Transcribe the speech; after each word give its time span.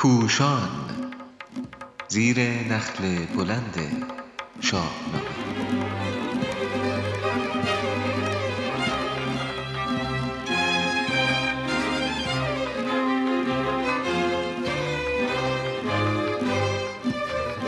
پوشان. 0.00 0.70
زیر 2.08 2.40
نخل 2.40 3.26
بلند 3.36 4.06
شاهنامه 4.60 5.30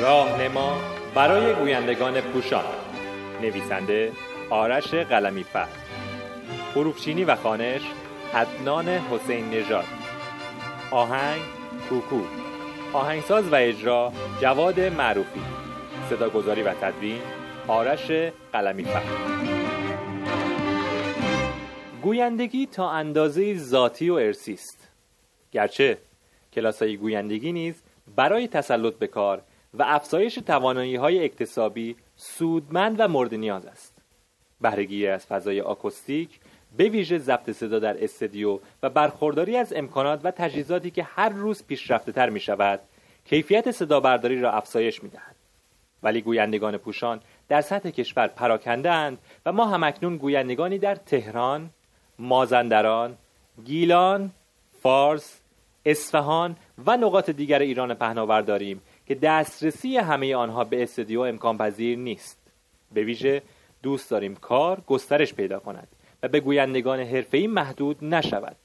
راهنما 0.01 0.81
برای 1.15 1.55
گویندگان 1.55 2.21
پوشان. 2.21 2.65
نویسنده 3.43 4.13
آرش 4.51 4.95
قلمی 4.95 5.43
فر 5.43 5.69
حروفچینی 6.75 7.25
و 7.25 7.37
خانش 7.37 7.83
عدنان 8.35 8.89
حسین 8.89 9.51
نژاد. 9.51 9.87
آهنگ 10.91 11.62
کوکو 11.93 12.21
آهنگساز 12.93 13.49
و 13.49 13.55
اجرا 13.55 14.13
جواد 14.41 14.81
معروفی 14.81 15.41
صداگذاری 16.11 16.63
و 16.63 16.75
تدوین 16.75 17.21
آرش 17.69 18.11
قلمی 18.53 18.85
فر 18.85 19.03
گویندگی 22.03 22.67
تا 22.67 22.91
اندازه 22.91 23.59
ذاتی 23.59 24.11
و 24.11 24.15
ارسی 24.15 24.53
است 24.53 24.89
گرچه 25.51 25.99
کلاسای 26.53 26.97
گویندگی 26.97 27.53
نیز 27.53 27.83
برای 28.17 28.49
تسلط 28.49 28.95
به 28.95 29.07
کار 29.07 29.43
و 29.75 29.83
افزایش 29.87 30.35
توانایی 30.35 30.97
های 30.97 31.25
اکتسابی 31.25 31.97
سودمند 32.17 32.97
و 33.01 33.09
مورد 33.09 33.35
نیاز 33.35 33.67
است. 33.67 34.03
بهرهگیری 34.61 35.07
از 35.07 35.27
فضای 35.27 35.61
آکوستیک 35.61 36.41
به 36.77 36.89
ویژه 36.89 37.19
ضبط 37.19 37.51
صدا 37.51 37.79
در 37.79 38.05
استدیو 38.05 38.59
و 38.83 38.91
برخورداری 38.91 39.57
از 39.57 39.73
امکانات 39.73 40.21
و 40.25 40.31
تجهیزاتی 40.31 40.91
که 40.91 41.03
هر 41.03 41.29
روز 41.29 41.65
پیشرفته 41.67 42.13
تر 42.13 42.31
می 42.31 42.41
شود 42.41 42.81
کیفیت 43.25 43.71
صدا 43.71 44.01
برداری 44.01 44.41
را 44.41 44.53
افزایش 44.53 45.03
می 45.03 45.09
دهد. 45.09 45.37
ولی 46.03 46.21
گویندگان 46.21 46.77
پوشان 46.77 47.21
در 47.49 47.61
سطح 47.61 47.91
کشور 47.91 48.27
پراکنده 48.27 48.91
اند 48.91 49.19
و 49.47 49.53
ما 49.53 49.67
همکنون 49.67 50.17
گویندگانی 50.17 50.79
در 50.79 50.95
تهران، 50.95 51.71
مازندران، 52.19 53.17
گیلان، 53.65 54.31
فارس، 54.83 55.41
اصفهان 55.87 56.57
و 56.87 56.97
نقاط 56.97 57.31
دیگر 57.31 57.59
ایران 57.59 57.95
پهناور 57.95 58.41
داریم 58.41 58.83
که 59.07 59.15
دسترسی 59.15 59.97
همه 59.97 60.35
آنها 60.35 60.65
به 60.65 60.83
استودیو 60.83 61.21
امکان 61.21 61.59
پذیر 61.59 61.99
نیست 61.99 62.39
به 62.93 63.05
ویژه 63.05 63.43
دوست 63.83 64.11
داریم 64.11 64.35
کار 64.35 64.81
گسترش 64.87 65.35
پیدا 65.35 65.59
کند 65.59 65.89
و 66.23 66.29
به 66.29 66.41
گویندگان 66.41 67.01
حرفه‌ای 67.01 67.47
محدود 67.47 68.05
نشود. 68.05 68.57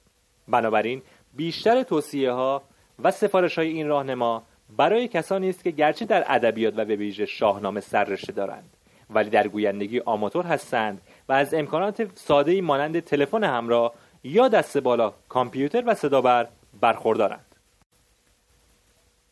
بنابراین 0.47 1.01
بیشتر 1.33 1.83
توصیه 1.83 2.31
ها 2.31 2.63
و 3.03 3.11
سفارش 3.11 3.57
های 3.57 3.67
این 3.67 3.87
راهنما 3.87 4.43
برای 4.77 5.07
کسانی 5.07 5.49
است 5.49 5.63
که 5.63 5.71
گرچه 5.71 6.05
در 6.05 6.23
ادبیات 6.27 6.73
و 6.77 6.85
به 6.85 7.25
شاهنامه 7.25 7.79
سررشته 7.79 8.31
دارند 8.31 8.69
ولی 9.09 9.29
در 9.29 9.47
گویندگی 9.47 9.99
آماتور 9.99 10.45
هستند 10.45 11.01
و 11.29 11.33
از 11.33 11.53
امکانات 11.53 12.17
ساده 12.17 12.61
مانند 12.61 12.99
تلفن 12.99 13.43
همراه 13.43 13.93
یا 14.23 14.47
دست 14.47 14.77
بالا 14.77 15.13
کامپیوتر 15.29 15.83
و 15.85 15.93
صدابر 15.93 16.47
برخوردارند. 16.81 17.55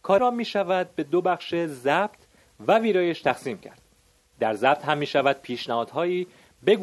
کار 0.04 0.20
را 0.20 0.32
می 0.32 0.45
شود 0.45 0.89
به 0.95 1.04
دو 1.04 1.22
بخش 1.22 1.56
ضبط 1.56 2.20
و 2.67 2.80
ویرایش 2.80 3.22
تقسیم 3.22 3.58
کرد. 3.58 3.82
در 4.39 4.54
ضبط 4.54 4.86
هم 4.86 4.98
می 4.98 5.06
شود 5.06 5.42
پیشنهادهایی 5.42 6.28
به 6.64 6.76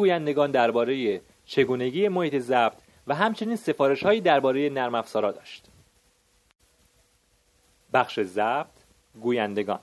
درباره 0.53 1.21
چگونگی 1.45 2.09
محیط 2.09 2.39
ضبط 2.39 2.79
و 3.07 3.15
همچنین 3.15 3.57
سفارش 3.57 4.03
هایی 4.03 4.21
درباره 4.21 4.71
نرم 4.71 4.95
افزارها 4.95 5.33
داشت. 5.33 5.65
بخش 7.93 8.21
ضبط 8.21 8.67
گویندگان. 9.21 9.81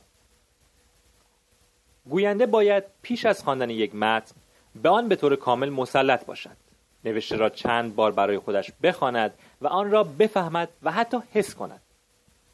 گوینده 2.09 2.45
باید 2.45 2.83
پیش 3.01 3.25
از 3.25 3.43
خواندن 3.43 3.69
یک 3.69 3.95
متن 3.95 4.35
به 4.75 4.89
آن 4.89 5.07
به 5.07 5.15
طور 5.15 5.35
کامل 5.35 5.69
مسلط 5.69 6.25
باشد. 6.25 6.57
نوشته 7.05 7.35
را 7.35 7.49
چند 7.49 7.95
بار 7.95 8.11
برای 8.11 8.39
خودش 8.39 8.71
بخواند 8.83 9.33
و 9.61 9.67
آن 9.67 9.91
را 9.91 10.03
بفهمد 10.03 10.69
و 10.83 10.91
حتی 10.91 11.17
حس 11.33 11.55
کند. 11.55 11.81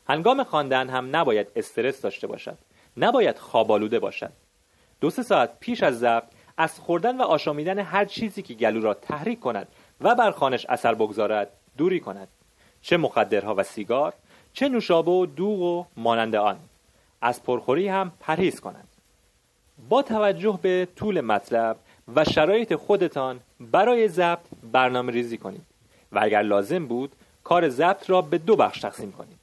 هنگام 0.08 0.44
خواندن 0.44 0.90
هم 0.90 1.16
نباید 1.16 1.48
استرس 1.56 2.02
داشته 2.02 2.28
باشد. 2.28 2.58
نباید 2.98 3.38
خوابالوده 3.38 4.00
باشد. 4.00 4.32
دو 5.02 5.10
سه 5.10 5.24
ساعت 5.24 5.60
پیش 5.60 5.84
از 5.84 6.00
ضبط 6.00 6.28
از 6.58 6.80
خوردن 6.80 7.18
و 7.18 7.22
آشامیدن 7.22 7.80
هر 7.80 8.06
چیزی 8.06 8.42
که 8.42 8.54
گلو 8.54 8.82
را 8.82 8.94
تحریک 8.94 9.40
کند 9.40 9.68
و 10.02 10.16
بر 10.16 10.32
خانش 10.32 10.66
اثر 10.70 10.94
بگذارد 10.94 11.52
دوری 11.78 12.00
کند. 12.00 12.28
چه 12.82 12.98
مخدرها 12.98 13.56
و 13.56 13.64
سیگار 13.64 14.14
چه 14.54 14.70
نوشابه 14.70 15.12
و 15.12 15.26
دوغ 15.26 15.62
و 15.62 15.86
مانند 15.98 16.36
آن. 16.36 16.60
از 17.22 17.44
پرخوری 17.44 17.88
هم 17.88 18.12
پرهیز 18.20 18.60
کند 18.60 18.88
با 19.90 20.02
توجه 20.02 20.60
به 20.62 20.88
طول 20.96 21.22
مطلب 21.22 21.78
و 22.16 22.26
شرایط 22.26 22.76
خودتان 22.76 23.40
برای 23.60 24.08
ضبط 24.08 24.46
برنامه 24.72 25.12
ریزی 25.12 25.38
کنید 25.38 25.66
و 26.12 26.20
اگر 26.22 26.42
لازم 26.42 26.88
بود 26.88 27.12
کار 27.44 27.70
ضبط 27.70 28.10
را 28.10 28.22
به 28.22 28.38
دو 28.38 28.56
بخش 28.56 28.80
تقسیم 28.80 29.12
کنید. 29.12 29.40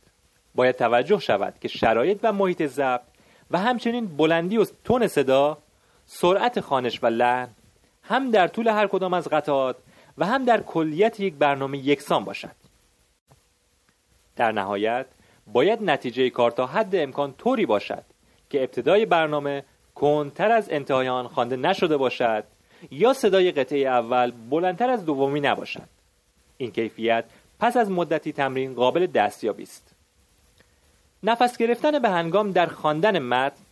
باید 0.54 0.76
توجه 0.76 1.18
شود 1.18 1.54
که 1.60 1.68
شرایط 1.68 2.18
و 2.22 2.32
محیط 2.32 2.66
ضبط 2.66 3.02
و 3.50 3.58
همچنین 3.58 4.06
بلندی 4.06 4.56
و 4.56 4.66
تون 4.84 5.06
صدا 5.06 5.58
سرعت 6.14 6.60
خانش 6.60 7.02
و 7.02 7.06
لحن 7.06 7.48
هم 8.02 8.30
در 8.30 8.48
طول 8.48 8.68
هر 8.68 8.86
کدام 8.86 9.14
از 9.14 9.28
قطعات 9.28 9.76
و 10.18 10.26
هم 10.26 10.44
در 10.44 10.60
کلیت 10.60 11.20
یک 11.20 11.34
برنامه 11.34 11.78
یکسان 11.78 12.24
باشد. 12.24 12.56
در 14.36 14.52
نهایت 14.52 15.06
باید 15.46 15.82
نتیجه 15.82 16.30
کار 16.30 16.50
تا 16.50 16.66
حد 16.66 16.96
امکان 16.96 17.34
طوری 17.34 17.66
باشد 17.66 18.04
که 18.50 18.60
ابتدای 18.60 19.06
برنامه 19.06 19.64
کنتر 19.94 20.52
از 20.52 20.70
انتهای 20.70 21.08
آن 21.08 21.28
خوانده 21.28 21.56
نشده 21.56 21.96
باشد 21.96 22.44
یا 22.90 23.12
صدای 23.12 23.52
قطعه 23.52 23.88
اول 23.88 24.32
بلندتر 24.50 24.90
از 24.90 25.04
دومی 25.04 25.40
نباشد. 25.40 25.88
این 26.56 26.70
کیفیت 26.70 27.24
پس 27.60 27.76
از 27.76 27.90
مدتی 27.90 28.32
تمرین 28.32 28.74
قابل 28.74 29.06
دستیابی 29.06 29.62
است. 29.62 29.94
نفس 31.22 31.56
گرفتن 31.56 31.98
به 31.98 32.08
هنگام 32.08 32.50
در 32.50 32.66
خواندن 32.66 33.18
متن 33.18 33.62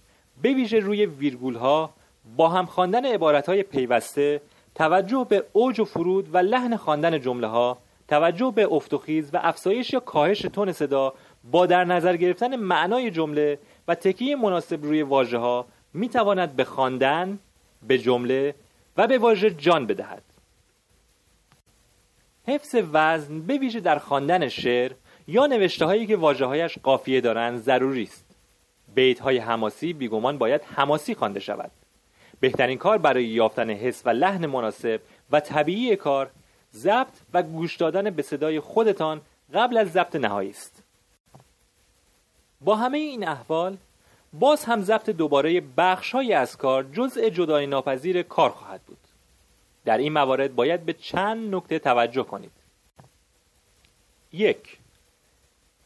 به 0.43 0.53
ویژه 0.53 0.79
روی 0.79 1.07
ویرگول 1.07 1.55
ها 1.55 2.00
با 2.37 2.49
هم 2.49 2.67
خواندن 2.67 3.07
عبارت 3.07 3.49
های 3.49 3.63
پیوسته 3.63 4.41
توجه 4.75 5.27
به 5.29 5.45
اوج 5.53 5.81
و 5.81 5.85
فرود 5.85 6.35
و 6.35 6.39
لحن 6.39 6.77
خواندن 6.77 7.21
جمله 7.21 7.47
ها 7.47 7.79
توجه 8.09 8.53
به 8.57 8.73
افت 8.73 8.95
و 8.95 8.99
خیز 8.99 9.31
و 9.35 9.41
افزایش 9.43 9.93
یا 9.93 10.01
کاهش 10.01 10.41
تون 10.41 10.73
صدا 10.73 11.15
با 11.51 11.67
در 11.67 11.85
نظر 11.85 12.17
گرفتن 12.17 12.57
معنای 12.57 13.11
جمله 13.11 13.59
و 13.89 13.95
تکیه 13.95 14.37
مناسب 14.37 14.85
روی 14.85 15.03
واژه 15.03 15.39
ها 15.39 15.67
می 15.95 16.09
تواند 16.09 16.57
به 16.57 16.65
خواندن 16.65 17.39
به 17.83 17.99
جمله 17.99 18.55
و 18.97 19.07
به 19.07 19.19
واژه 19.19 19.51
جان 19.51 19.87
بدهد. 19.87 20.23
حفظ 22.47 22.75
وزن 22.93 23.41
به 23.41 23.59
ویژه 23.59 23.81
در 23.81 23.99
خواندن 23.99 24.49
شعر 24.49 24.93
یا 25.27 25.47
نوشته 25.47 25.85
هایی 25.85 26.07
که 26.07 26.17
واجه 26.17 26.47
هایش 26.47 26.79
قافیه 26.79 27.21
دارند 27.21 27.59
ضروری 27.59 28.03
است. 28.03 28.37
بیت 28.95 29.21
های 29.21 29.39
حماسی 29.39 29.93
بیگمان 29.93 30.39
باید 30.39 30.61
حماسی 30.65 31.15
خوانده 31.15 31.41
شود. 31.41 31.71
بهترین 32.41 32.79
کار 32.79 32.99
برای 32.99 33.25
یافتن 33.25 33.71
حس 33.71 34.03
و 34.07 34.11
لحن 34.11 34.47
مناسب 34.47 35.01
و 35.31 35.41
طبیعی 35.41 35.97
کار 35.97 36.31
ضبط 36.75 37.15
و 37.33 37.43
گوش 37.43 37.77
دادن 37.77 38.11
به 38.11 38.23
صدای 38.23 38.61
خودتان 38.61 39.21
قبل 39.55 39.77
از 39.77 39.93
ضبط 39.93 40.17
نهایی 40.17 40.51
است. 40.51 40.83
با 42.61 42.77
همه 42.77 42.99
این 42.99 43.29
احوال 43.29 43.77
باز 44.33 44.65
هم 44.65 44.83
ضبط 44.83 45.11
دوباره 45.11 45.63
بخش 45.77 46.13
های 46.13 46.33
از 46.33 46.57
کار 46.57 46.83
جزء 46.93 47.29
جدای 47.29 47.67
ناپذیر 47.67 48.23
کار 48.23 48.51
خواهد 48.51 48.81
بود. 48.81 48.99
در 49.85 49.99
این 49.99 50.13
موارد 50.13 50.55
باید 50.55 50.85
به 50.85 50.93
چند 50.93 51.55
نکته 51.55 51.79
توجه 51.79 52.23
کنید. 52.23 52.53
یک 54.33 54.79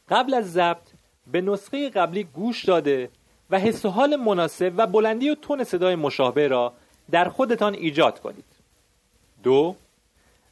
قبل 0.09 0.35
از 0.35 0.53
ضبط 0.53 0.89
به 1.27 1.41
نسخه 1.41 1.91
قبلی 1.91 2.25
گوش 2.25 2.65
داده 2.65 3.11
و 3.55 3.59
حس 3.59 3.85
و 3.85 3.89
حال 3.89 4.17
مناسب 4.17 4.73
و 4.77 4.87
بلندی 4.87 5.31
و 5.31 5.35
تون 5.35 5.65
صدای 5.65 5.95
مشابه 5.95 6.49
را 6.49 6.73
در 7.11 7.29
خودتان 7.29 7.75
ایجاد 7.75 8.21
کنید. 8.21 8.45
دو 9.43 9.77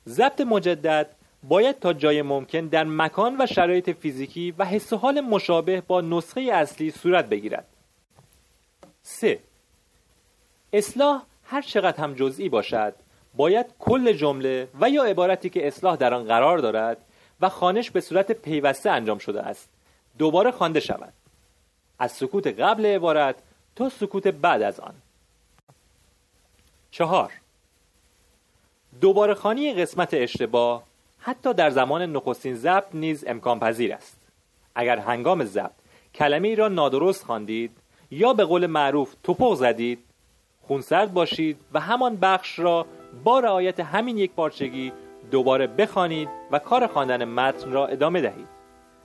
ضبط 0.09 0.41
مجدد 0.41 1.07
باید 1.43 1.79
تا 1.79 1.93
جای 1.93 2.23
ممکن 2.23 2.67
در 2.67 2.85
مکان 2.85 3.37
و 3.41 3.47
شرایط 3.47 3.91
فیزیکی 3.91 4.55
و 4.59 4.65
حس 4.65 4.93
و 4.93 4.97
حال 4.97 5.21
مشابه 5.21 5.81
با 5.81 6.01
نسخه 6.01 6.41
اصلی 6.41 6.91
صورت 6.91 7.29
بگیرد. 7.29 7.67
3. 9.03 9.39
اصلاح 10.73 11.23
هر 11.45 11.63
چقدر 11.63 12.05
هم 12.05 12.15
جزئی 12.15 12.49
باشد 12.49 12.95
باید 13.35 13.67
کل 13.79 14.13
جمله 14.13 14.69
و 14.81 14.91
یا 14.91 15.05
عبارتی 15.05 15.51
که 15.51 15.67
اصلاح 15.67 15.97
در 15.97 16.15
آن 16.15 16.25
قرار 16.25 16.59
دارد 16.59 16.97
و 17.41 17.49
خانش 17.49 17.91
به 17.91 18.01
صورت 18.01 18.33
پیوسته 18.33 18.91
انجام 18.91 19.19
شده 19.19 19.43
است 19.43 19.71
دوباره 20.19 20.51
خوانده 20.51 20.81
شود 20.81 21.13
از 22.03 22.13
سکوت 22.13 22.47
قبل 22.47 22.87
عبارت 22.87 23.37
تا 23.77 23.89
سکوت 23.89 24.27
بعد 24.27 24.63
از 24.63 24.81
آن. 24.81 24.95
چهار. 26.91 27.33
دوباره 29.01 29.35
خانی 29.35 29.75
قسمت 29.75 30.15
اشتباه 30.15 30.83
حتی 31.19 31.55
در 31.55 31.71
زمان 31.71 32.13
نخستین 32.13 32.55
ضبط 32.55 32.95
نیز 32.95 33.25
امکان 33.27 33.61
پذیر 33.61 33.93
است. 33.95 34.17
اگر 34.75 34.99
هنگام 34.99 35.45
ضبط 35.45 35.71
کلمه 36.15 36.49
ای 36.49 36.57
را 36.57 36.69
نادرست 36.69 37.25
خواندید 37.25 37.71
یا 38.11 38.33
به 38.33 38.45
قول 38.45 38.67
معروف 38.67 39.15
توپق 39.23 39.55
زدید 39.55 39.99
خونسرد 40.63 41.13
باشید 41.15 41.61
و 41.73 41.81
همان 41.81 42.17
بخش 42.17 42.59
را 42.59 42.87
با 43.25 43.41
رعایت 43.41 43.81
همین 43.81 44.19
یک 44.19 44.33
پارچگی 44.33 44.93
دوباره 45.31 45.67
بخوانید 45.67 46.29
و 46.51 46.59
کار 46.59 46.87
خواندن 46.87 47.25
متن 47.25 47.73
را 47.73 47.87
ادامه 47.87 48.21
دهید. 48.21 48.62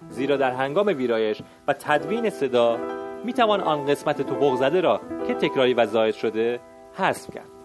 زیرا 0.10 0.38
در 0.38 0.52
هنگام 0.52 0.88
ویرایش 0.88 1.42
و 1.68 1.74
تدوین 1.74 2.30
صدا 2.30 2.78
می 3.26 3.34
توان 3.34 3.62
آن 3.62 3.86
قسمت 3.86 4.22
توپق 4.22 4.56
زده 4.56 4.82
را 4.82 5.02
که 5.28 5.34
تکراری 5.34 5.74
و 5.74 5.86
زاید 5.86 6.16
شده 6.16 6.60
حذف 6.94 7.34
کرد. 7.34 7.57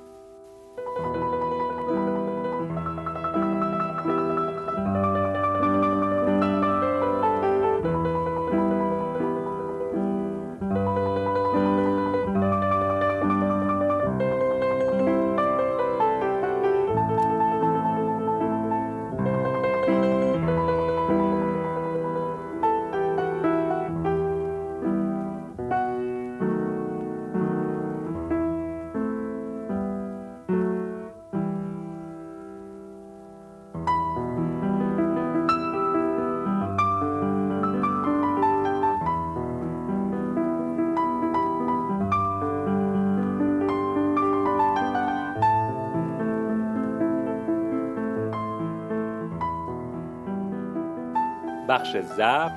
بخش 51.73 51.97
ضبط 51.97 52.53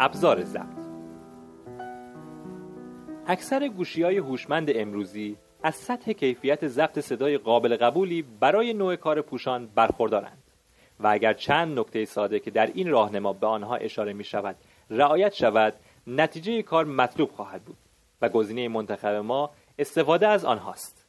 ابزار 0.00 0.44
ضبط. 0.44 0.84
اکثر 3.26 3.68
گوشی 3.68 4.02
های 4.02 4.18
هوشمند 4.18 4.70
امروزی 4.74 5.36
از 5.62 5.74
سطح 5.74 6.12
کیفیت 6.12 6.68
ضبط 6.68 6.98
صدای 6.98 7.38
قابل 7.38 7.76
قبولی 7.76 8.22
برای 8.22 8.72
نوع 8.72 8.96
کار 8.96 9.20
پوشان 9.20 9.66
برخوردارند. 9.66 10.42
و 11.00 11.06
اگر 11.06 11.32
چند 11.32 11.78
نکته 11.78 12.04
ساده 12.04 12.40
که 12.40 12.50
در 12.50 12.66
این 12.66 12.90
راهنما 12.90 13.32
به 13.32 13.46
آنها 13.46 13.76
اشاره 13.76 14.12
می 14.12 14.24
شود 14.24 14.56
رعایت 14.90 15.34
شود 15.34 15.74
نتیجه 16.06 16.62
کار 16.62 16.84
مطلوب 16.84 17.30
خواهد 17.30 17.62
بود 17.62 17.76
و 18.22 18.28
گزینه 18.28 18.68
منتخب 18.68 19.14
ما 19.14 19.50
استفاده 19.78 20.28
از 20.28 20.44
آنهاست. 20.44 21.06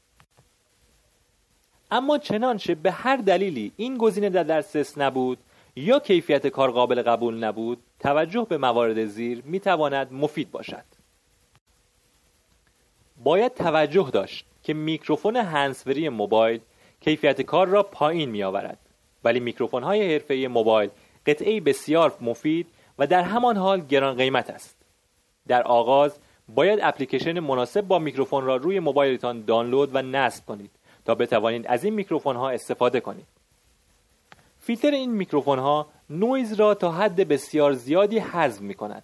اما 1.91 2.17
چنانچه 2.17 2.75
به 2.75 2.91
هر 2.91 3.17
دلیلی 3.17 3.71
این 3.77 3.97
گزینه 3.97 4.29
در 4.29 4.43
دسترس 4.43 4.97
نبود 4.97 5.37
یا 5.75 5.99
کیفیت 5.99 6.47
کار 6.47 6.71
قابل 6.71 7.01
قبول 7.01 7.43
نبود 7.43 7.77
توجه 7.99 8.45
به 8.49 8.57
موارد 8.57 9.05
زیر 9.05 9.41
می 9.45 9.59
تواند 9.59 10.13
مفید 10.13 10.51
باشد. 10.51 10.83
باید 13.23 13.53
توجه 13.53 14.09
داشت 14.13 14.45
که 14.63 14.73
میکروفون 14.73 15.35
هنسفری 15.35 16.09
موبایل 16.09 16.59
کیفیت 17.01 17.41
کار 17.41 17.67
را 17.67 17.83
پایین 17.83 18.29
می 18.29 18.43
آورد 18.43 18.79
ولی 19.23 19.39
میکروفون 19.39 19.83
های 19.83 20.13
حرفه 20.13 20.47
موبایل 20.47 20.89
قطعه 21.25 21.61
بسیار 21.61 22.17
مفید 22.21 22.67
و 22.99 23.07
در 23.07 23.21
همان 23.21 23.57
حال 23.57 23.81
گران 23.81 24.15
قیمت 24.15 24.49
است. 24.49 24.77
در 25.47 25.63
آغاز 25.63 26.19
باید 26.49 26.79
اپلیکیشن 26.81 27.39
مناسب 27.39 27.81
با 27.81 27.99
میکروفون 27.99 28.45
را 28.45 28.55
روی 28.55 28.79
موبایلتان 28.79 29.45
دانلود 29.45 29.89
و 29.95 30.01
نصب 30.01 30.45
کنید 30.45 30.71
تا 31.05 31.15
بتوانید 31.15 31.67
از 31.67 31.83
این 31.83 31.93
میکروفون 31.93 32.35
ها 32.35 32.49
استفاده 32.49 32.99
کنید. 32.99 33.34
فیلتر 34.65 34.91
این 34.91 35.11
میکروفون 35.11 35.59
ها 35.59 35.87
نویز 36.09 36.53
را 36.53 36.73
تا 36.73 36.91
حد 36.91 37.27
بسیار 37.27 37.73
زیادی 37.73 38.19
حذف 38.19 38.61
می 38.61 38.73
کند. 38.73 39.03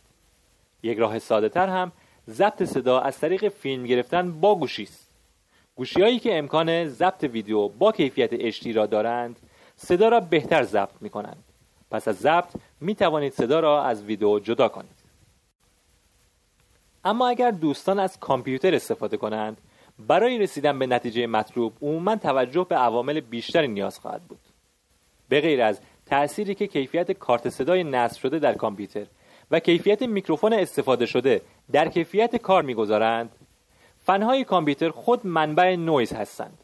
یک 0.83 0.97
راه 0.97 1.19
ساده 1.19 1.49
تر 1.49 1.67
هم 1.67 1.91
ضبط 2.29 2.63
صدا 2.63 2.99
از 2.99 3.19
طریق 3.19 3.47
فیلم 3.47 3.85
گرفتن 3.85 4.39
با 4.39 4.55
گوشی 4.55 4.83
است. 4.83 5.09
گوشی 5.75 6.01
هایی 6.01 6.19
که 6.19 6.37
امکان 6.37 6.87
ضبط 6.87 7.23
ویدیو 7.23 7.67
با 7.67 7.91
کیفیت 7.91 8.51
HD 8.51 8.75
را 8.75 8.85
دارند 8.85 9.39
صدا 9.75 10.09
را 10.09 10.19
بهتر 10.19 10.63
ضبط 10.63 11.01
می 11.01 11.09
کنند. 11.09 11.43
پس 11.91 12.07
از 12.07 12.15
ضبط 12.15 12.55
می 12.79 12.95
توانید 12.95 13.33
صدا 13.33 13.59
را 13.59 13.83
از 13.83 14.03
ویدیو 14.03 14.39
جدا 14.39 14.67
کنید. 14.67 15.01
اما 17.05 17.27
اگر 17.27 17.51
دوستان 17.51 17.99
از 17.99 18.19
کامپیوتر 18.19 18.75
استفاده 18.75 19.17
کنند 19.17 19.57
برای 19.99 20.39
رسیدن 20.39 20.79
به 20.79 20.87
نتیجه 20.87 21.27
مطلوب 21.27 21.73
عموما 21.81 22.15
توجه 22.15 22.65
به 22.69 22.75
عوامل 22.75 23.19
بیشتری 23.19 23.67
نیاز 23.67 23.99
خواهد 23.99 24.23
بود. 24.23 24.50
به 25.31 25.41
غیر 25.41 25.61
از 25.61 25.79
تأثیری 26.05 26.55
که 26.55 26.67
کیفیت 26.67 27.11
کارت 27.11 27.49
صدای 27.49 27.83
نصب 27.83 28.19
شده 28.19 28.39
در 28.39 28.53
کامپیوتر 28.53 29.05
و 29.51 29.59
کیفیت 29.59 30.01
میکروفون 30.01 30.53
استفاده 30.53 31.05
شده 31.05 31.41
در 31.71 31.87
کیفیت 31.87 32.35
کار 32.35 32.63
می‌گذارند 32.63 33.29
فنهای 34.05 34.43
کامپیوتر 34.43 34.89
خود 34.89 35.27
منبع 35.27 35.75
نویز 35.75 36.13
هستند 36.13 36.57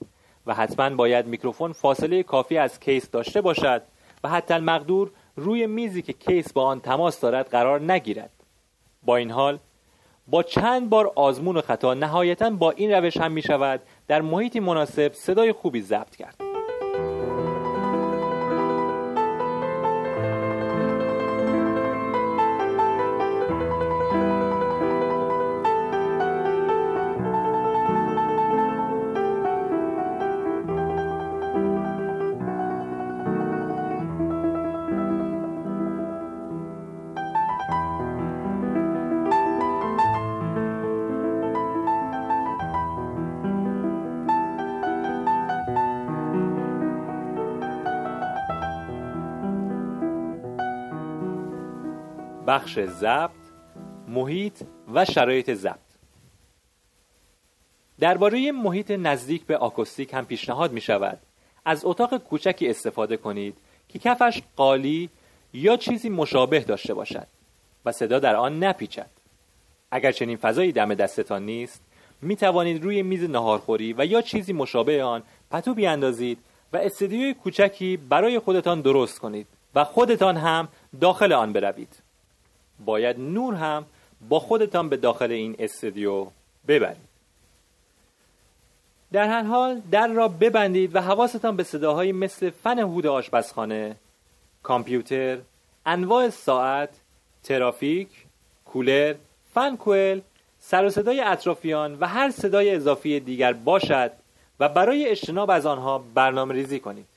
و 0.46 0.54
حتما 0.54 0.90
باید 0.90 1.28
میکروفون 1.28 1.74
فاصله 1.74 2.24
کافی 2.24 2.58
از 2.58 2.80
کیس 2.80 3.10
داشته 3.10 3.42
باشد 3.42 3.82
و 4.24 4.30
حتی 4.30 4.54
المقدور 4.54 5.12
روی 5.36 5.68
میزی 5.68 6.02
که 6.02 6.14
کیس 6.14 6.54
با 6.54 6.64
آن 6.64 6.80
تماس 6.80 7.20
دارد 7.20 7.50
قرار 7.50 7.92
نگیرد. 7.92 8.32
با 9.04 9.16
این 9.16 9.32
حال 9.32 9.60
با 10.28 10.44
چند 10.44 10.90
بار 10.90 11.12
آزمون 11.16 11.58
و 11.58 11.62
خطا 11.62 11.94
نهایتا 11.94 12.50
با 12.50 12.72
این 12.72 12.92
روش 12.92 13.18
هم 13.18 13.32
می 13.32 13.42
شود 13.42 13.82
در 14.08 14.22
محیطی 14.22 14.60
مناسب 14.60 15.14
صدای 15.14 15.52
خوبی 15.52 15.82
ضبط 15.82 16.16
کرد. 16.16 16.47
بخش 52.48 52.80
ضبط 52.80 53.32
محیط 54.08 54.64
و 54.94 55.06
شرایط 55.06 55.54
ضبط. 55.54 55.88
درباره 58.00 58.52
محیط 58.52 58.92
نزدیک 58.92 59.46
به 59.46 59.58
آکوستیک 59.58 60.14
هم 60.14 60.26
پیشنهاد 60.26 60.72
می 60.72 60.82
شود. 60.82 61.20
از 61.66 61.86
اتاق 61.86 62.18
کوچکی 62.18 62.70
استفاده 62.70 63.18
کنید 63.18 63.58
که 63.90 64.00
کفش 64.00 64.42
قالی 64.56 65.10
یا 65.54 65.78
چیزی 65.78 66.10
مشابه 66.10 66.60
داشته 66.60 66.94
باشد 66.94 67.28
و 67.86 67.92
صدا 67.92 68.20
در 68.20 68.36
آن 68.36 68.64
نپیچد. 68.64 69.10
اگر 69.92 70.12
چنین 70.12 70.38
فضایی 70.38 70.72
دم 70.72 70.94
دستتان 70.94 71.46
نیست 71.46 71.82
می 72.22 72.36
توانید 72.36 72.84
روی 72.84 73.04
میز 73.04 73.24
نهارخوری 73.24 73.94
و 73.94 74.06
یا 74.06 74.22
چیزی 74.22 74.54
مشابه 74.54 75.04
آن 75.04 75.24
پتو 75.52 75.74
بیاندازید 75.74 76.38
و 76.74 76.78
استدیوی 76.78 77.34
کوچکی 77.34 77.98
برای 77.98 78.40
خودتان 78.40 78.82
درست 78.82 79.20
کنید 79.20 79.48
و 79.76 79.84
خودتان 79.84 80.38
هم 80.38 80.68
داخل 81.02 81.34
آن 81.34 81.54
بروید. 81.54 82.07
باید 82.86 83.20
نور 83.20 83.54
هم 83.54 83.86
با 84.30 84.40
خودتان 84.40 84.90
به 84.90 84.98
داخل 84.98 85.32
این 85.32 85.56
استودیو 85.60 86.28
ببرید. 86.68 87.08
در 89.12 89.28
هر 89.28 89.44
حال 89.44 89.82
در 89.92 90.08
را 90.08 90.28
ببندید 90.28 90.96
و 90.96 91.02
حواستان 91.02 91.56
به 91.56 91.64
صداهایی 91.64 92.12
مثل 92.12 92.50
فن 92.50 92.80
هود 92.80 93.08
آشپزخانه 93.08 93.96
کامپیوتر 94.64 95.38
انواع 95.86 96.30
ساعت 96.30 96.90
ترافیک 97.44 98.10
کولر 98.66 99.16
فن 99.54 99.76
کوئل 99.76 100.20
سر 100.60 100.86
و 100.86 100.90
صدای 100.90 101.22
اطرافیان 101.22 101.98
و 102.00 102.08
هر 102.08 102.30
صدای 102.30 102.76
اضافی 102.76 103.20
دیگر 103.20 103.54
باشد 103.54 104.12
و 104.60 104.70
برای 104.70 105.10
اجتناب 105.10 105.50
از 105.52 105.66
آنها 105.66 106.04
برنامه 106.14 106.54
ریزی 106.54 106.80
کنید. 106.80 107.08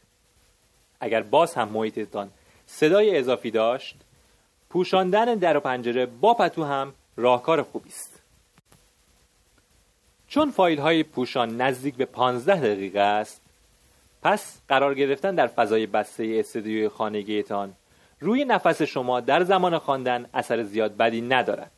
اگر 1.00 1.22
باز 1.22 1.54
هم 1.54 1.68
محیطتان 1.68 2.30
صدای 2.66 3.18
اضافی 3.18 3.50
داشت 3.50 3.96
پوشاندن 4.70 5.34
در 5.34 5.56
و 5.56 5.60
پنجره 5.60 6.06
با 6.06 6.34
پتو 6.34 6.64
هم 6.64 6.92
راهکار 7.16 7.62
خوبی 7.62 7.88
است. 7.88 8.22
چون 10.28 10.50
فایل 10.50 10.78
های 10.78 11.02
پوشان 11.02 11.60
نزدیک 11.60 11.94
به 11.94 12.04
15 12.04 12.60
دقیقه 12.60 13.00
است 13.00 13.40
پس 14.22 14.60
قرار 14.68 14.94
گرفتن 14.94 15.34
در 15.34 15.46
فضای 15.46 15.86
بسته 15.86 16.36
استودیوی 16.38 16.88
خانگیتان 16.88 17.72
روی 18.20 18.44
نفس 18.44 18.82
شما 18.82 19.20
در 19.20 19.44
زمان 19.44 19.78
خواندن 19.78 20.26
اثر 20.34 20.62
زیاد 20.62 20.96
بدی 20.96 21.20
ندارد. 21.20 21.70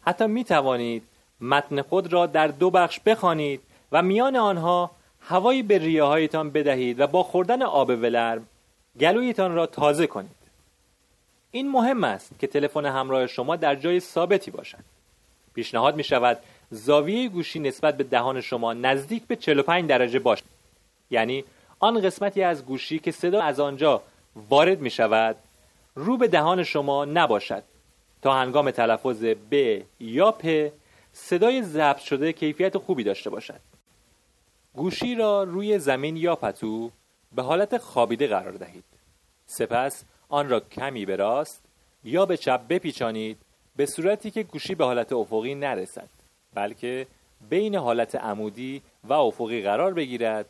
حتی 0.00 0.26
می 0.26 0.44
توانید 0.44 1.02
متن 1.40 1.82
خود 1.82 2.12
را 2.12 2.26
در 2.26 2.46
دو 2.48 2.70
بخش 2.70 3.00
بخوانید 3.00 3.60
و 3.92 4.02
میان 4.02 4.36
آنها 4.36 4.90
هوایی 5.20 5.62
به 5.62 5.78
ریه 5.78 6.02
هایتان 6.02 6.50
بدهید 6.50 7.00
و 7.00 7.06
با 7.06 7.22
خوردن 7.22 7.62
آب 7.62 7.88
ولرم 7.88 8.46
گلویتان 9.00 9.54
را 9.54 9.66
تازه 9.66 10.06
کنید. 10.06 10.37
این 11.50 11.70
مهم 11.70 12.04
است 12.04 12.30
که 12.38 12.46
تلفن 12.46 12.86
همراه 12.86 13.26
شما 13.26 13.56
در 13.56 13.74
جای 13.74 14.00
ثابتی 14.00 14.50
باشد. 14.50 14.84
پیشنهاد 15.54 15.96
می 15.96 16.04
شود 16.04 16.38
زاویه 16.70 17.28
گوشی 17.28 17.58
نسبت 17.58 17.96
به 17.96 18.04
دهان 18.04 18.40
شما 18.40 18.72
نزدیک 18.72 19.26
به 19.26 19.36
45 19.36 19.88
درجه 19.88 20.18
باشد 20.18 20.44
یعنی 21.10 21.44
آن 21.80 22.00
قسمتی 22.00 22.42
از 22.42 22.64
گوشی 22.64 22.98
که 22.98 23.10
صدا 23.10 23.42
از 23.42 23.60
آنجا 23.60 24.02
وارد 24.36 24.80
می 24.80 24.90
شود 24.90 25.36
رو 25.94 26.16
به 26.16 26.28
دهان 26.28 26.62
شما 26.62 27.04
نباشد. 27.04 27.62
تا 28.22 28.34
هنگام 28.34 28.70
تلفظ 28.70 29.24
ب 29.50 29.82
یا 30.00 30.30
پ 30.30 30.72
صدای 31.12 31.62
ضبط 31.62 31.98
شده 31.98 32.32
کیفیت 32.32 32.78
خوبی 32.78 33.04
داشته 33.04 33.30
باشد. 33.30 33.60
گوشی 34.74 35.14
را 35.14 35.42
روی 35.42 35.78
زمین 35.78 36.16
یا 36.16 36.36
پتو 36.36 36.90
به 37.34 37.42
حالت 37.42 37.78
خوابیده 37.78 38.26
قرار 38.26 38.52
دهید. 38.52 38.84
سپس 39.46 40.04
آن 40.28 40.48
را 40.48 40.60
کمی 40.60 41.06
به 41.06 41.16
راست 41.16 41.64
یا 42.04 42.26
به 42.26 42.36
چپ 42.36 42.60
بپیچانید 42.68 43.38
به 43.76 43.86
صورتی 43.86 44.30
که 44.30 44.42
گوشی 44.42 44.74
به 44.74 44.84
حالت 44.84 45.12
افقی 45.12 45.54
نرسد 45.54 46.08
بلکه 46.54 47.06
بین 47.50 47.74
حالت 47.74 48.14
عمودی 48.14 48.82
و 49.04 49.12
افقی 49.12 49.62
قرار 49.62 49.94
بگیرد. 49.94 50.46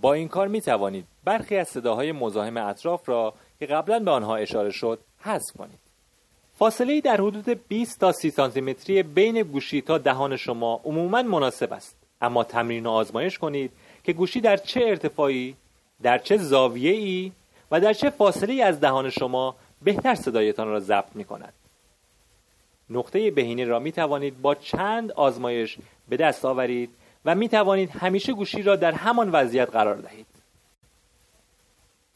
با 0.00 0.12
این 0.12 0.28
کار 0.28 0.48
می 0.48 0.60
توانید 0.60 1.04
برخی 1.24 1.56
از 1.56 1.68
صداهای 1.68 2.12
مزاحم 2.12 2.56
اطراف 2.56 3.08
را 3.08 3.34
که 3.58 3.66
قبلا 3.66 3.98
به 3.98 4.10
آنها 4.10 4.36
اشاره 4.36 4.70
شد 4.70 4.98
حذف 5.20 5.56
کنید. 5.58 5.78
فاصله 6.58 7.00
در 7.00 7.16
حدود 7.16 7.68
20 7.68 8.00
تا 8.00 8.12
30 8.12 8.30
سانتی 8.30 9.02
بین 9.02 9.42
گوشی 9.42 9.80
تا 9.80 9.98
دهان 9.98 10.36
شما 10.36 10.80
عموما 10.84 11.22
مناسب 11.22 11.72
است. 11.72 11.96
اما 12.20 12.44
تمرین 12.44 12.86
و 12.86 12.90
آزمایش 12.90 13.38
کنید 13.38 13.70
که 14.04 14.12
گوشی 14.12 14.40
در 14.40 14.56
چه 14.56 14.80
ارتفاعی 14.84 15.56
در 16.02 16.18
چه 16.18 16.36
زاویه 16.36 16.92
ای 16.92 17.32
و 17.70 17.80
در 17.80 17.92
چه 17.92 18.10
فاصله 18.10 18.64
از 18.64 18.80
دهان 18.80 19.10
شما 19.10 19.56
بهتر 19.82 20.14
صدایتان 20.14 20.68
را 20.68 20.80
ضبط 20.80 21.16
می 21.16 21.24
کند 21.24 21.52
نقطه 22.90 23.30
بهینه 23.30 23.64
را 23.64 23.78
می 23.78 23.92
توانید 23.92 24.42
با 24.42 24.54
چند 24.54 25.12
آزمایش 25.12 25.78
به 26.08 26.16
دست 26.16 26.44
آورید 26.44 26.90
و 27.24 27.34
می 27.34 27.48
توانید 27.48 27.90
همیشه 27.90 28.32
گوشی 28.32 28.62
را 28.62 28.76
در 28.76 28.92
همان 28.92 29.30
وضعیت 29.30 29.70
قرار 29.70 29.96
دهید. 29.96 30.26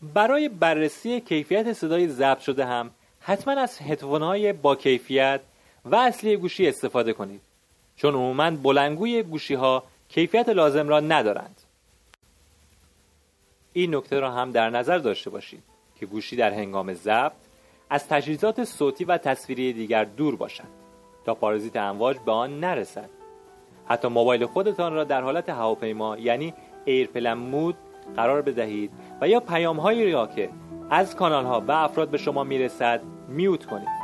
برای 0.03 0.49
بررسی 0.49 1.21
کیفیت 1.21 1.73
صدای 1.73 2.09
ضبط 2.09 2.41
شده 2.41 2.65
هم 2.65 2.91
حتما 3.21 3.61
از 3.61 3.79
هدفون 3.79 4.53
با 4.53 4.77
کیفیت 4.77 5.41
و 5.85 5.97
اصلی 5.97 6.37
گوشی 6.37 6.69
استفاده 6.69 7.13
کنید 7.13 7.41
چون 7.97 8.15
عموما 8.15 8.51
بلنگوی 8.51 9.23
گوشی 9.23 9.55
ها 9.55 9.83
کیفیت 10.09 10.49
لازم 10.49 10.89
را 10.89 11.01
ندارند. 11.01 11.62
این 13.73 13.95
نکته 13.95 14.21
را 14.21 14.31
هم 14.31 14.51
در 14.51 14.71
نظر 14.71 14.99
داشته 14.99 15.31
باشید 15.31 15.63
که 15.97 16.07
گوشی 16.07 16.37
در 16.37 16.53
هنگام 16.53 16.95
ضبط 16.95 17.33
از 17.91 18.09
تجهیزات 18.09 18.65
صوتی 18.65 19.05
و 19.05 19.19
تصویری 19.19 19.73
دیگر 19.73 20.05
دور 20.05 20.37
باشد 20.37 20.83
تا 21.25 21.35
پارازیت 21.35 21.77
امواج 21.77 22.17
به 22.19 22.33
آن 22.33 22.61
نرسد. 22.61 23.11
حتی 23.87 24.09
موبایل 24.09 24.47
خودتان 24.47 24.93
را 24.93 25.05
در 25.05 25.23
حالت 25.23 25.49
هواپیما 25.49 26.19
یعنی 26.19 26.55
airplane 26.85 27.33
mode 27.33 27.77
قرار 28.17 28.43
بدهید 28.43 28.91
و 29.21 29.29
یا 29.29 29.41
پیام 29.41 29.81
هایی 29.81 30.13
را 30.13 30.27
که 30.27 30.51
از 30.91 31.17
کانال 31.17 31.45
ها 31.45 31.61
و 31.61 31.73
افراد 31.73 32.09
به 32.09 32.19
شما 32.19 32.45
می‌رسد 32.45 33.01
mute 33.29 33.67
کنید. 33.67 34.02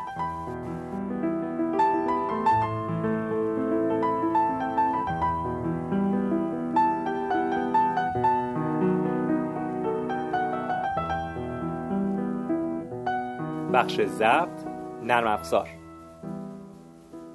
بخش 13.78 14.00
ضبط 14.00 14.66
نرم 15.02 15.26
افزار. 15.26 15.68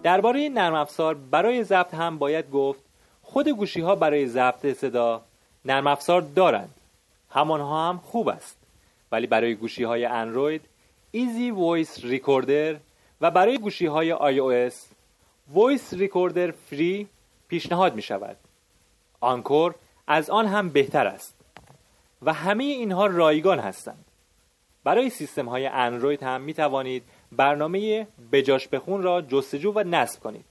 درباره 0.03 0.49
نرم 0.49 0.73
افزار 0.73 1.15
برای 1.15 1.63
ضبط 1.63 1.93
هم 1.93 2.17
باید 2.17 2.51
گفت 2.51 2.83
خود 3.21 3.49
گوشی 3.49 3.81
ها 3.81 3.95
برای 3.95 4.27
ضبط 4.27 4.73
صدا 4.73 5.21
نرم 5.65 5.87
افزار 5.87 6.21
دارند. 6.21 6.73
همانها 7.29 7.89
هم 7.89 7.97
خوب 7.97 8.27
است. 8.27 8.57
ولی 9.11 9.27
برای 9.27 9.55
گوشی 9.55 9.83
های 9.83 10.05
اندروید 10.05 10.61
Easy 11.11 11.51
Voice 11.51 12.03
Recorder 12.03 12.75
و 13.21 13.31
برای 13.31 13.57
گوشی 13.57 13.85
های 13.85 14.11
iOS 14.11 14.87
Voice 15.53 15.93
Recorder 15.93 16.51
Free 16.51 17.07
پیشنهاد 17.47 17.95
می 17.95 18.01
شود 18.01 18.37
Anchor 19.19 19.75
از 20.07 20.29
آن 20.29 20.47
هم 20.47 20.69
بهتر 20.69 21.07
است. 21.07 21.35
و 22.21 22.33
همه 22.33 22.63
اینها 22.63 23.05
رایگان 23.05 23.59
هستند. 23.59 24.05
برای 24.83 25.09
سیستم 25.09 25.49
های 25.49 25.65
اندروید 25.65 26.23
هم 26.23 26.41
می 26.41 26.53
توانید 26.53 27.03
برنامه 27.31 28.07
بجاش 28.31 28.67
بخون 28.67 29.03
را 29.03 29.21
جستجو 29.21 29.71
و 29.71 29.83
نصب 29.85 30.19
کنید. 30.19 30.45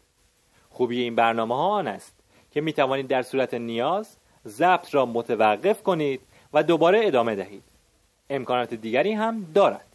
خوبی 0.71 1.03
این 1.03 1.15
برنامه 1.15 1.57
ها 1.57 1.69
آن 1.69 1.87
است 1.87 2.15
که 2.51 2.61
می 2.61 2.73
توانید 2.73 3.09
در 3.09 3.23
صورت 3.23 3.55
نیاز 3.55 4.17
ضبط 4.47 4.95
را 4.95 5.07
متوقف 5.07 5.83
کنید 5.83 6.21
و 6.53 6.62
دوباره 6.62 7.01
ادامه 7.05 7.35
دهید. 7.35 7.62
امکانات 8.31 8.75
دیگری 8.75 9.12
هم 9.12 9.47
دارد. 9.55 9.87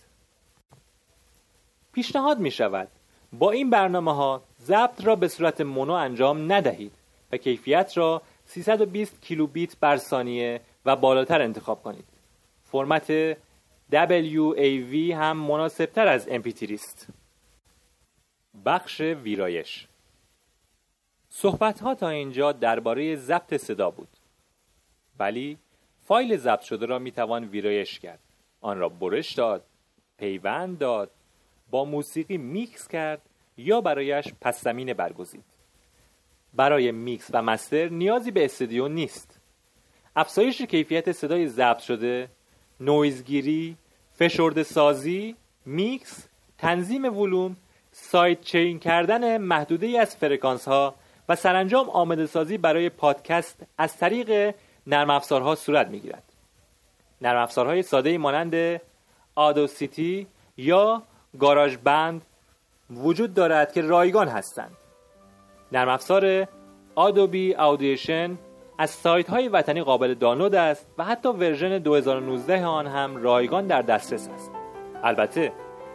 پیشنهاد 1.94 2.40
می 2.40 2.52
شود 2.52 2.88
با 3.34 3.52
این 3.52 3.70
برنامه 3.70 4.16
ها 4.16 4.42
ضبط 4.62 5.06
را 5.06 5.16
به 5.16 5.28
صورت 5.28 5.62
مونو 5.62 5.94
انجام 5.94 6.52
ندهید 6.52 6.92
و 7.32 7.38
کیفیت 7.38 7.92
را 7.96 8.22
320 8.46 9.22
کیلوبیت 9.22 9.78
بر 9.80 9.98
ثانیه 9.98 10.62
و 10.86 10.96
بالاتر 10.96 11.42
انتخاب 11.42 11.84
کنید. 11.84 12.06
فرمت 12.64 13.38
WAV 13.92 14.96
هم 15.14 15.38
مناسبتر 15.38 16.08
از 16.08 16.28
MP3 16.28 16.72
است. 16.72 17.08
بخش 18.66 19.02
ویرایش 19.02 19.88
صحبت 21.30 21.80
ها 21.80 21.96
تا 21.96 22.10
اینجا 22.10 22.52
درباره 22.52 23.16
ضبط 23.16 23.58
صدا 23.58 23.92
بود. 23.92 24.08
ولی 25.20 25.58
فایل 26.06 26.38
ضبط 26.38 26.62
شده 26.62 26.86
را 26.86 27.00
می 27.00 27.12
توان 27.12 27.44
ویرایش 27.44 28.00
کرد. 28.00 28.20
آن 28.62 28.80
را 28.80 28.90
برش 28.90 29.34
داد، 29.34 29.64
پیوند 30.18 30.78
داد، 30.78 31.12
با 31.70 31.86
موسیقی 31.86 32.38
میکس 32.38 32.88
کرد 32.88 33.22
یا 33.58 33.82
برایش 33.82 34.34
پس 34.42 34.64
زمینه 34.64 34.94
برگزید. 34.94 35.44
برای 36.54 36.92
میکس 36.92 37.30
و 37.34 37.42
مستر 37.42 37.90
نیازی 37.90 38.32
به 38.32 38.46
استودیو 38.46 38.88
نیست. 38.88 39.40
افزایش 40.16 40.62
کیفیت 40.62 41.12
صدای 41.12 41.48
ضبط 41.48 41.80
شده 41.80 42.30
نویزگیری، 42.80 43.78
فشرده 44.14 44.64
سازی، 44.64 45.36
میکس، 45.66 46.28
تنظیم 46.58 47.18
ولوم، 47.18 47.56
side 47.92 48.42
chain 48.42 48.80
کردن 48.80 49.38
محدوده‌ای 49.38 50.00
از 50.00 50.16
فرکانس 50.16 50.68
ها 50.68 50.96
و 51.30 51.36
سرانجام 51.36 51.90
آماده 51.90 52.26
سازی 52.26 52.58
برای 52.58 52.90
پادکست 52.90 53.66
از 53.78 53.98
طریق 53.98 54.56
نرم 54.88 55.10
افزارها 55.10 55.56
صورت 55.56 55.88
می 55.88 56.00
گیرد. 56.00 56.24
نرم 57.22 57.42
افزارهای 57.42 57.82
ساده 57.82 58.18
مانند 58.18 58.82
Audacity 59.36 60.28
یا 60.58 61.04
GarageBand 61.40 62.26
وجود 62.90 63.34
دارد 63.34 63.74
که 63.74 63.82
رایگان 63.82 64.28
هستند. 64.28 64.78
نرم 65.72 65.90
افزار 65.90 66.48
Adobe 66.96 67.54
Audition 67.54 68.38
از 68.78 68.90
سایت 68.90 69.30
های 69.30 69.48
وطنی 69.48 69.82
قابل 69.82 70.14
دانلود 70.14 70.56
است 70.56 70.88
و 70.98 71.04
حتی 71.04 71.30
version 71.30 71.78
2019 71.78 72.66
آن 72.66 72.88
هم 72.88 73.18
رایگان 73.18 73.68
در 73.68 73.82
دسترس 73.82 74.30
است. 74.34 74.52
البته 75.04 75.52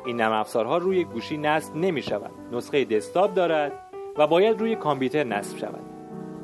این 0.07 0.17
نرم 0.17 0.33
افزارها 0.33 0.79
روی 0.79 1.05
گوشی 1.05 1.37
نصب 1.37 1.77
نمی 1.77 2.03
شود. 2.03 2.31
نسخه 2.53 2.85
دسکتاپ 2.85 3.35
دارد 3.35 3.73
و 4.19 4.27
باید 4.27 4.61
روی 4.61 4.77
کامپیوتر 4.77 5.25
نصب 5.25 5.59
شود. 5.59 5.81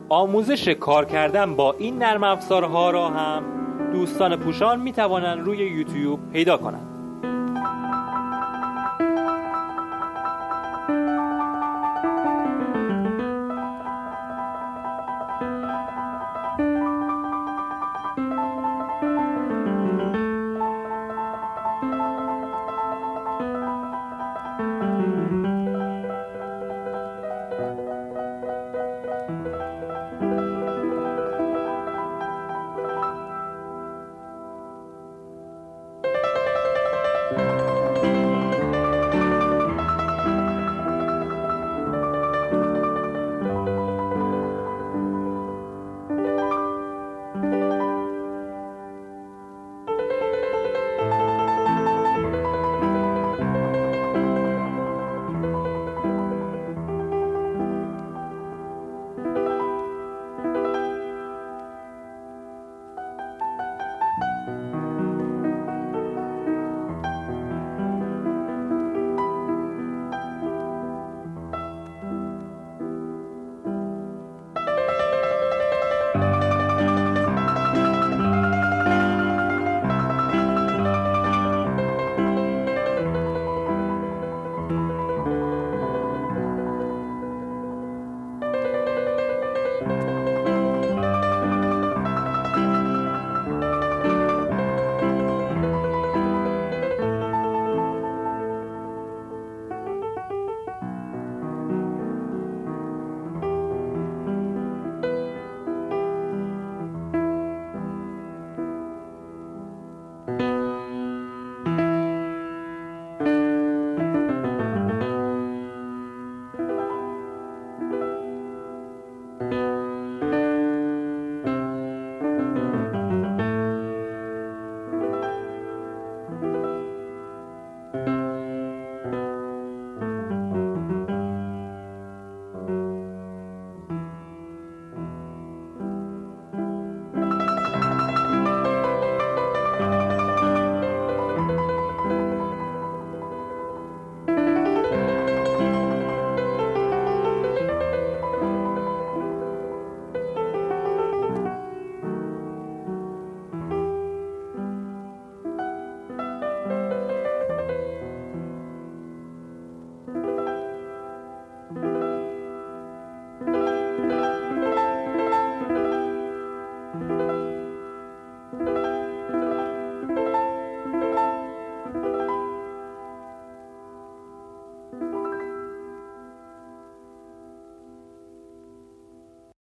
آموزش 0.09 0.69
کار 0.69 1.05
کردن 1.05 1.57
با 1.57 1.73
این 1.73 1.99
نرم 1.99 2.25
افزارها 2.25 2.91
را 2.91 3.09
هم 3.09 3.43
دوستان 3.93 4.37
پوشان 4.37 4.81
می 4.81 4.93
توانند 4.93 5.47
روی 5.47 5.59
یوتیوب 5.59 6.33
پیدا 6.33 6.57
کنند. 6.57 6.88